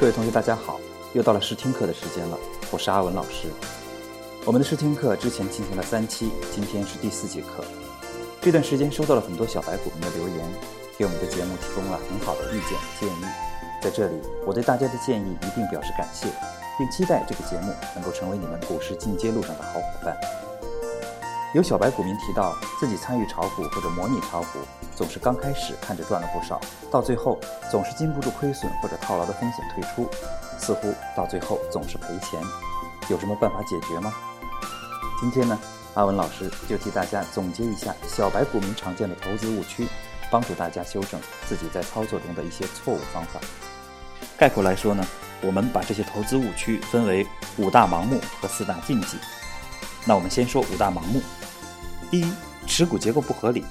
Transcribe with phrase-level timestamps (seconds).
[0.00, 0.78] 各位同学，大家好！
[1.12, 2.38] 又到了试听课的时间了，
[2.70, 3.48] 我是阿文老师。
[4.44, 7.64] 我们的试听课之前进行了三期，今天是第四节课。
[8.40, 10.48] 这段时间收到了很多小白股民的留言，
[10.96, 13.24] 给我们的节目提供了很好的意见建议。
[13.82, 14.14] 在这里，
[14.46, 16.28] 我对大家的建议一定表示感谢，
[16.78, 20.16] 并期待这个节目能够成为你们股市进阶路上的好伙伴。
[21.54, 24.58] 有小白股民提到，自己参与炒股或者模拟炒股，
[24.94, 26.60] 总是刚开始看着赚了不少，
[26.90, 27.38] 到最后
[27.70, 30.06] 总是禁不住亏损或者套牢的风险退出，
[30.58, 32.38] 似乎到最后总是赔钱。
[33.08, 34.12] 有什么办法解决吗？
[35.18, 35.58] 今天呢，
[35.94, 39.88] 阿文老师就替大家总结一下小白股民常见的投资误区，
[40.30, 43.40] 帮助大家修正自己在操作中的一些错误方法。
[44.36, 45.02] 概括来说呢，
[45.40, 49.16] 我们把这些投资误区分为五大盲目和四大禁忌。
[50.08, 51.20] 那我们先说五大盲目。
[52.10, 52.32] 第一，
[52.66, 53.62] 持股结构不合理。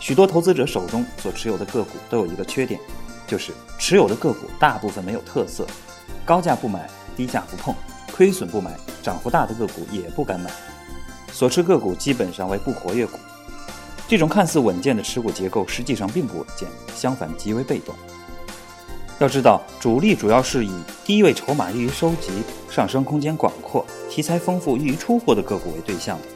[0.00, 2.80] 许多投资者手中所持有的个股都有一个缺点，
[3.24, 5.64] 就是持有的个股大部分没有特色，
[6.24, 7.72] 高价不买，低价不碰，
[8.12, 10.50] 亏损不买，涨幅大的个股也不敢买。
[11.32, 13.16] 所持个股基本上为不活跃股。
[14.08, 17.94] 这种看似稳健的持股结构，实际上并不稳健，相反极为被动。
[19.20, 20.72] 要知道，主力主要是以
[21.04, 26.26] 低位筹码易于收集、上升空间广阔、题材丰富易于出货的个股为对象的。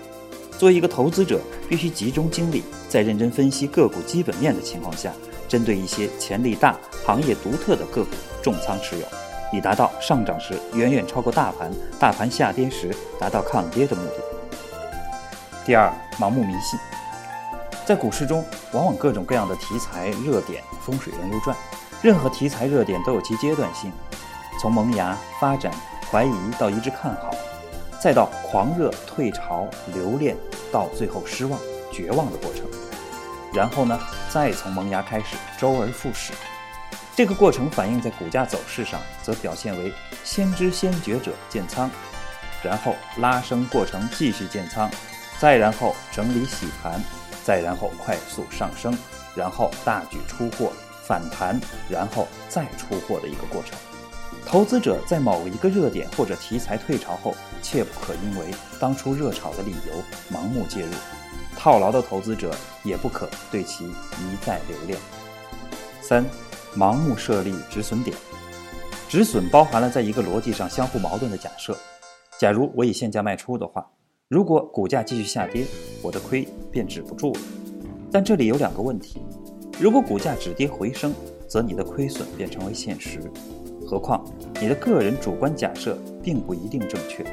[0.56, 5.12] 作为一个投资者，必须集中精力，在认真分析个股基本面的情况下，
[5.48, 8.10] 针对一些潜力大、行业独特的个股
[8.42, 9.04] 重仓持有，
[9.52, 14.14] 以达到上涨时远远超过大盘，大盘下跌时达到抗跌的目的。
[15.66, 16.78] 第二，盲目迷信，
[17.84, 21.56] 在股市中，往往各种各样的题材热点风水轮流转。
[22.00, 23.92] 任何题材热点都有其阶段性，
[24.60, 25.72] 从萌芽、发展、
[26.10, 27.34] 怀疑到一致看好，
[28.00, 30.36] 再到狂热、退潮、留恋，
[30.72, 31.58] 到最后失望、
[31.92, 32.64] 绝望的过程。
[33.52, 33.98] 然后呢，
[34.30, 36.32] 再从萌芽开始，周而复始。
[37.16, 41.91] 这个过程反映在股价走势上，则表现为先知先觉者建仓，
[42.62, 44.88] 然后拉升过程继续建仓，
[45.41, 47.03] 再然后整理洗盘，
[47.42, 48.97] 再然后快速上升，
[49.34, 50.70] 然后大举出货。
[51.08, 51.58] 反弹，
[51.88, 53.78] 然后再出货的一个过程。
[54.44, 60.92] 投资者在某一个热点或者题材退潮后，切不可因为当初热炒的理由盲目介入。
[61.56, 62.54] 套牢的投资者
[62.84, 64.98] 也不可对其一再留恋。
[66.02, 66.24] 三，
[66.76, 68.14] 盲目设立止损点。
[69.08, 71.74] 止损包含了在一个逻辑上相互矛盾的假设。
[72.38, 73.91] 假如我以现价卖出的话，
[74.28, 75.66] 如果股价继续下跌，
[76.02, 77.41] 我的亏便止不住了。
[78.12, 79.22] 但这里有两个问题。
[79.81, 81.15] 如果股价止跌回升，
[81.47, 83.21] 则你的亏损便成为现实。
[83.87, 84.25] 何况
[84.61, 87.25] 你的个人主观假设并不一定正确。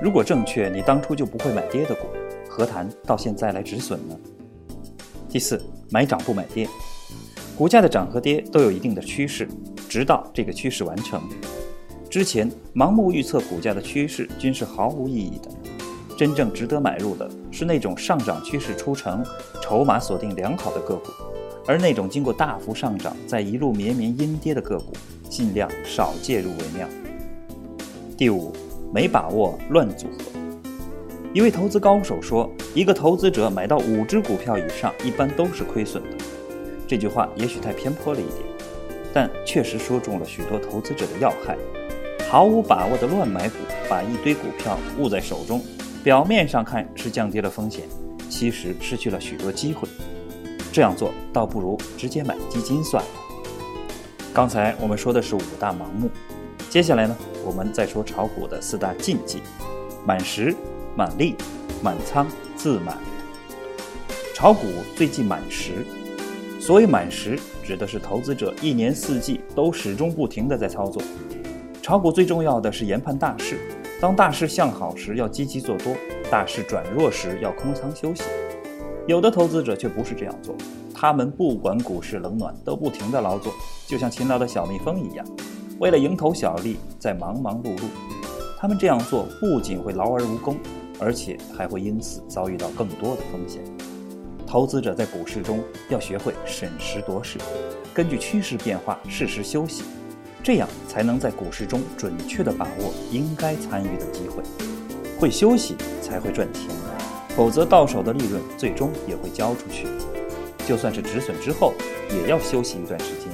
[0.00, 2.06] 如果正确，你当初就不会买跌的股，
[2.48, 4.16] 何谈到现在来止损呢？
[5.28, 5.60] 第四，
[5.90, 6.68] 买涨不买跌。
[7.58, 9.48] 股价的涨和跌都有一定的趋势，
[9.88, 11.20] 直到这个趋势完成
[12.08, 15.50] 之前，盲目预测股价的趋势均是毫无意义的。
[16.16, 19.24] 真正值得买入的是那种上涨趋势出成、
[19.60, 21.10] 筹码锁定良好的个股。
[21.66, 24.92] 而那种经过大幅上涨再一路绵绵阴跌的个股，
[25.28, 26.88] 尽量少介入为妙。
[28.16, 28.52] 第五，
[28.92, 30.24] 没把握乱组合。
[31.32, 36.10] 一位投资高手说：“一个投资者买到五只股票以上，一般都是亏损的。”
[36.86, 38.38] 这句话也许太偏颇了一点，
[39.14, 41.56] 但确实说中了许多投资者的要害。
[42.28, 43.54] 毫无把握的乱买股，
[43.88, 45.62] 把一堆股票握在手中，
[46.04, 47.84] 表面上看是降低了风险，
[48.28, 49.88] 其实失去了许多机会。
[50.72, 53.10] 这样做倒不如直接买基金算了。
[54.32, 56.10] 刚才我们说的是五大盲目，
[56.70, 59.42] 接下来呢，我们再说炒股的四大禁忌：
[60.06, 60.56] 满时、
[60.96, 61.36] 满利、
[61.82, 62.96] 满仓、自满。
[64.34, 64.66] 炒股
[64.96, 65.86] 最忌满时。
[66.58, 71.02] 所谓满时，指的是投资者一年四季都始终不停的在操作。
[71.82, 73.58] 炒股最重要的是研判大势，
[74.00, 75.94] 当大势向好时要积极做多，
[76.30, 78.22] 大势转弱时要空仓休息。
[79.08, 80.54] 有的投资者却不是这样做，
[80.94, 83.52] 他们不管股市冷暖，都不停地劳作，
[83.86, 85.26] 就像勤劳的小蜜蜂一样，
[85.80, 87.82] 为了蝇头小利在忙忙碌碌。
[88.56, 90.56] 他们这样做不仅会劳而无功，
[91.00, 93.60] 而且还会因此遭遇到更多的风险。
[94.46, 95.58] 投资者在股市中
[95.88, 97.38] 要学会审时度势，
[97.92, 99.82] 根据趋势变化适时休息，
[100.44, 104.44] 这样才能在股市中准确地把握应该参与的机会。
[105.18, 106.91] 会休息才会赚钱。
[107.36, 109.86] 否则，到手的利润最终也会交出去。
[110.66, 111.74] 就算是止损之后，
[112.10, 113.32] 也要休息一段时间，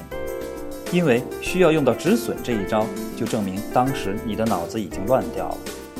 [0.91, 2.85] 因为需要用到止损这一招，
[3.15, 5.57] 就证明当时你的脑子已经乱掉了。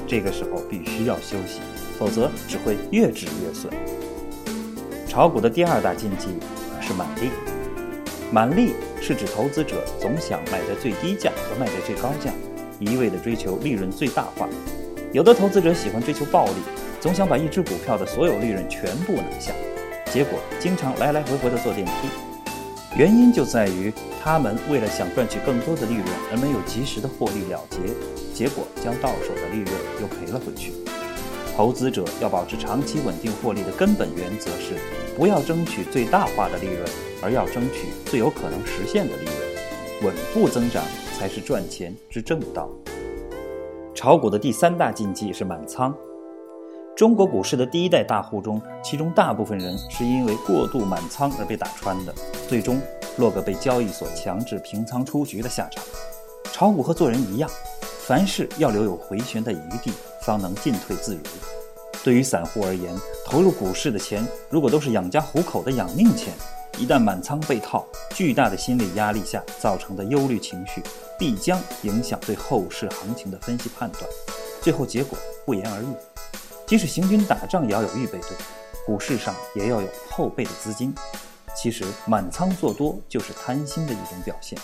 [0.08, 1.60] 这个时候必须要休息，
[2.00, 3.72] 否则只会越止越损。
[5.08, 6.30] 炒股的第二大禁忌
[6.82, 7.30] 是满利。
[8.32, 12.32] 满利是指投资者总想买在最低价和卖在最高价，
[12.80, 14.48] 一味的追求利润最大化。
[15.12, 16.54] 有的投资者喜欢追求暴利，
[17.00, 19.54] 总想把一只股票的所有利润全部拿下，
[20.12, 21.92] 结果经常来来回回的坐电梯。
[22.98, 27.80] 原因就在于他们为了想赚取更多的利润而没有及时的获利了结，
[28.34, 30.74] 结果将到手的利润又赔了回去。
[31.56, 34.74] 投资者要保持长期稳定获利的根本原则是：
[35.16, 36.86] 不要争取最大化的利润，
[37.22, 39.36] 而要争取最有可能实现的利润。
[40.04, 40.84] 稳步增长
[41.18, 42.70] 才是赚钱之正道。
[43.94, 45.96] 炒股的第三大禁忌是满仓。
[47.00, 52.14] 中国股市的第一代大户中，其中大部分人是因为过度满仓而被打穿的，
[52.50, 52.78] 最终
[53.16, 55.82] 落个被交易所强制平仓出局的下场。
[56.52, 57.50] 炒股和做人一样，
[58.06, 59.94] 凡事要留有回旋的余地，
[60.24, 61.22] 方能进退自如。
[62.04, 62.94] 对于散户而言，
[63.26, 66.34] 投入股市的钱如果都是养家糊口的养命钱，
[66.78, 70.84] 一旦满仓被套，巨大的心理压力下造成的忧虑情绪，
[71.18, 74.04] 必将影响对后市行情的分析判断，
[74.62, 75.86] 最后结果不言而喻。
[76.70, 78.30] 即使行军打仗，也要有预备队；
[78.86, 80.94] 股市上也要有后备的资金。
[81.58, 84.56] 其实满仓做多就是贪心的一种表现，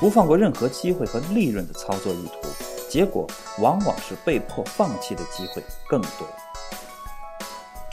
[0.00, 2.48] 不放过任何机会和利润的操作意图，
[2.88, 3.28] 结果
[3.60, 6.26] 往往是被迫放弃的机会更多。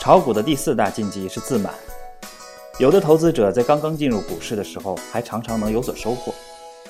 [0.00, 1.72] 炒股的第四大禁忌是自满。
[2.80, 6.34] 有的投资者在刚刚进入股市的时候，还常常能有所收获。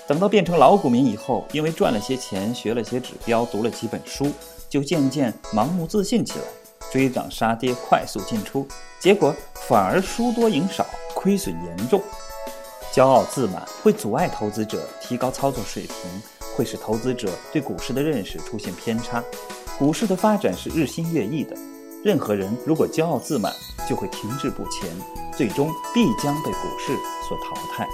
[0.07, 4.33] 等到变成老股民以后，因为赚了些钱，学了些指标，读了几本书，
[4.69, 6.45] 就渐渐盲目自信起来，
[6.93, 8.67] 追涨杀跌，快速进出，
[9.01, 12.03] 结果反而输多赢少，亏损严重。
[12.93, 15.95] 骄傲自满会阻碍投资者提高操作水平，
[16.57, 19.23] 会使投资者对股市的认识出现偏差。
[19.79, 21.57] 股市的发展是日新月异的。
[22.05, 23.53] 任何人如果骄傲自满，
[23.89, 24.89] 就会停滞不前，
[25.37, 26.97] 最终必将被股市
[27.29, 27.87] 所淘汰。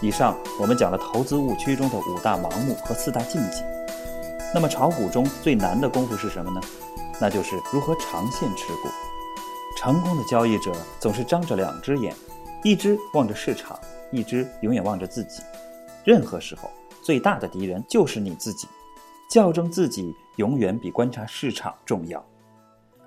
[0.00, 3.81] 以上我们讲了投资误区中的五大盲目和四大禁忌。
[4.54, 6.60] 那么炒股中最难的功夫是什么呢？
[7.20, 8.88] 那就是如何长线持股。
[9.76, 12.14] 成功的交易者总是张着两只眼，
[12.62, 13.78] 一只望着市场，
[14.10, 15.42] 一只永远望着自己。
[16.04, 16.70] 任何时候，
[17.02, 18.68] 最大的敌人就是你自己。
[19.30, 22.22] 校正自己永远比观察市场重要。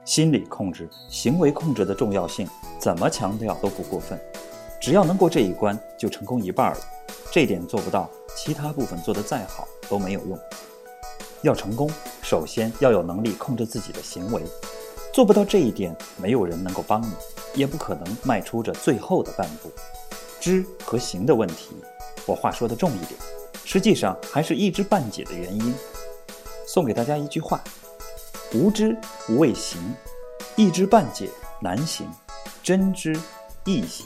[0.04, 2.48] 心理控制、行为控制的重要性，
[2.80, 4.20] 怎么强调都不过分。
[4.82, 6.78] 只要能过这一关，就成功一半了。
[7.32, 10.40] 这点做不到，其他部分做得再好都没有用。
[11.46, 11.88] 要成功，
[12.24, 14.42] 首先要有能力控制自己的行为。
[15.14, 17.12] 做不到这一点，没有人能够帮你，
[17.54, 19.72] 也不可能迈出这最后的半步。
[20.40, 21.76] 知和行的问题，
[22.26, 23.12] 我话说的重一点，
[23.64, 25.74] 实际上还是一知半解的原因。
[26.68, 27.64] 送给大家一句话。
[28.54, 29.80] 无知无畏行，
[30.56, 32.08] 一知半解难行，
[32.64, 33.16] 真知
[33.66, 34.06] 易行。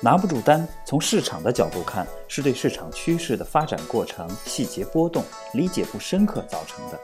[0.00, 6.98] 拿不住单，从市场的角度看，是对市场趋势的发展过程细节波动理解不深刻造成的。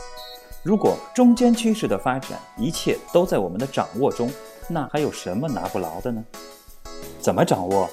[0.63, 4.33] 如果中间趋势的发展一切都在我们的掌握中，
[4.69, 6.25] 那还有什么拿不牢的呢？
[7.21, 7.91] 怎么掌握？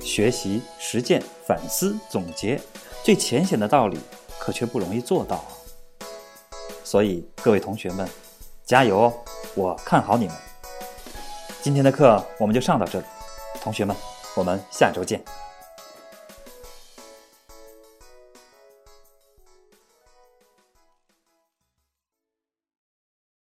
[0.00, 2.60] 学习、实践、反思、总结，
[3.02, 3.98] 最浅显的道理，
[4.38, 5.50] 可却不容易做到啊。
[6.84, 8.08] 所以，各位同学们，
[8.64, 9.14] 加油哦！
[9.54, 10.36] 我看好你们。
[11.62, 13.06] 今天的课我们就上到这里，
[13.60, 13.94] 同学们，
[14.36, 15.20] 我们下周见。